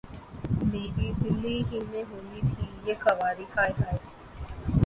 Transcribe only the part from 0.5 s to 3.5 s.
میری‘ دلی ہی میں ہونی تھی یہ خواری‘